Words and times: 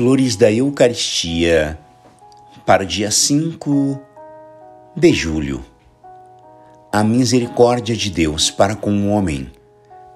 Flores 0.00 0.34
da 0.34 0.50
Eucaristia 0.50 1.78
para 2.64 2.84
o 2.84 2.86
dia 2.86 3.10
5 3.10 4.00
de 4.96 5.12
julho. 5.12 5.62
A 6.90 7.04
misericórdia 7.04 7.94
de 7.94 8.08
Deus 8.08 8.50
para 8.50 8.74
com 8.74 8.90
o 8.92 9.10
homem 9.10 9.52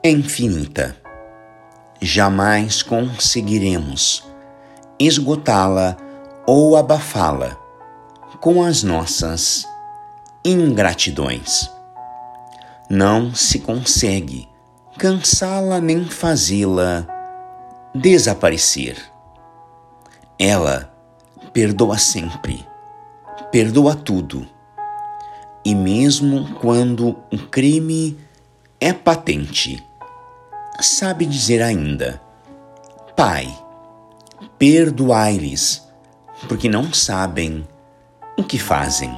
é 0.03 0.09
infinita. 0.09 0.97
Jamais 2.01 2.83
conseguiremos 2.83 4.27
esgotá-la 4.99 5.99
ou 6.47 6.79
abafá-la 6.79 7.55
com 8.41 8.63
as 8.63 8.83
nossas 8.83 9.69
ingratidões. 10.43 11.71
Não 12.89 13.35
se 13.35 13.59
consegue 13.59 14.49
cansá-la 14.97 15.79
nem 15.79 16.07
fazê-la 16.07 17.07
desaparecer. 17.95 19.13
Ela 20.39 20.93
perdoa 21.53 21.97
sempre, 21.97 22.67
perdoa 23.53 23.95
tudo. 23.95 24.47
E 25.65 25.75
mesmo 25.75 26.55
quando 26.61 27.17
um 27.33 27.39
crime 27.39 28.19
é 28.81 28.93
patente, 28.93 29.83
sabe 30.81 31.25
dizer 31.25 31.63
ainda: 31.63 32.21
Pai, 33.17 33.47
perdoai-lhes, 34.59 35.87
porque 36.49 36.69
não 36.69 36.93
sabem 36.93 37.67
o 38.37 38.43
que 38.43 38.59
fazem. 38.59 39.15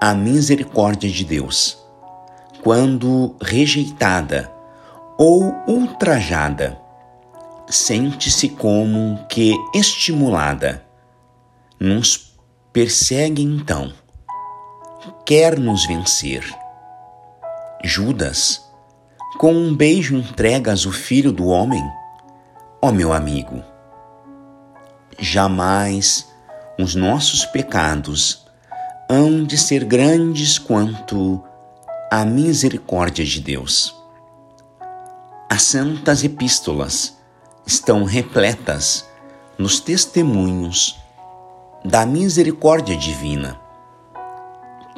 A 0.00 0.14
misericórdia 0.14 1.08
de 1.08 1.24
Deus, 1.24 1.78
quando 2.62 3.34
rejeitada 3.40 4.52
ou 5.16 5.54
ultrajada, 5.66 6.81
sente-se 7.72 8.50
como 8.50 9.24
que 9.28 9.54
estimulada. 9.74 10.84
Nos 11.80 12.36
persegue 12.72 13.42
então, 13.42 13.92
quer 15.24 15.58
nos 15.58 15.86
vencer. 15.86 16.44
Judas, 17.82 18.62
com 19.38 19.52
um 19.52 19.74
beijo 19.74 20.16
entregas 20.16 20.86
o 20.86 20.92
filho 20.92 21.32
do 21.32 21.46
homem? 21.46 21.82
Ó 22.80 22.88
oh, 22.88 22.92
meu 22.92 23.12
amigo, 23.12 23.62
jamais 25.18 26.28
os 26.78 26.94
nossos 26.94 27.44
pecados 27.44 28.46
hão 29.08 29.44
de 29.44 29.56
ser 29.58 29.84
grandes 29.84 30.58
quanto 30.58 31.42
a 32.10 32.24
misericórdia 32.24 33.24
de 33.24 33.40
Deus. 33.40 33.94
As 35.50 35.62
santas 35.62 36.24
epístolas 36.24 37.21
estão 37.66 38.04
repletas 38.04 39.08
nos 39.58 39.80
testemunhos 39.80 40.98
da 41.84 42.04
misericórdia 42.06 42.96
divina. 42.96 43.60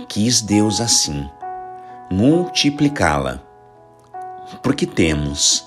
Quis 0.08 0.40
Deus 0.40 0.80
assim 0.80 1.28
multiplicá-la, 2.10 3.42
porque 4.62 4.86
temos 4.86 5.66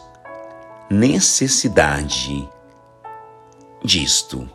necessidade 0.90 2.48
disto. 3.84 4.50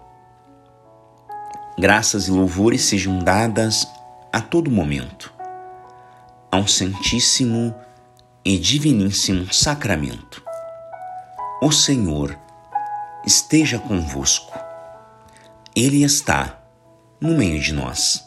Graças 1.79 2.29
e 2.29 2.31
louvores 2.31 2.83
sejam 2.83 3.19
dadas 3.19 3.87
a 4.33 4.41
todo 4.41 4.71
momento 4.71 5.33
ao 6.51 6.67
Santíssimo 6.69 7.75
e 8.45 8.59
Diviníssimo 8.59 9.53
Sacramento 9.53 10.52
o 11.63 11.71
Senhor 11.71 12.37
esteja 13.25 13.79
convosco. 13.79 14.53
Ele 15.77 16.03
está 16.03 16.59
no 17.21 17.37
meio 17.37 17.61
de 17.61 17.73
nós. 17.73 18.27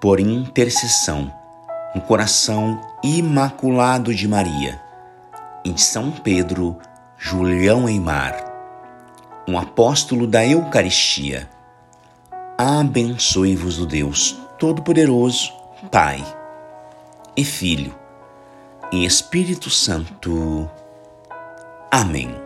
Por 0.00 0.18
intercessão 0.18 1.32
no 1.94 2.00
coração 2.00 2.80
imaculado 3.00 4.12
de 4.12 4.26
Maria 4.26 4.82
e 5.64 5.70
de 5.70 5.80
São 5.80 6.10
Pedro 6.10 6.76
Julião 7.16 7.88
Eimar, 7.88 8.34
um 9.46 9.56
apóstolo 9.56 10.26
da 10.26 10.44
Eucaristia, 10.44 11.48
abençoe-vos 12.58 13.78
o 13.78 13.86
Deus 13.86 14.36
Todo-Poderoso, 14.58 15.52
Pai 15.92 16.24
e 17.36 17.44
Filho 17.44 17.94
e 18.90 19.06
Espírito 19.06 19.70
Santo. 19.70 20.68
Amém. 21.96 22.45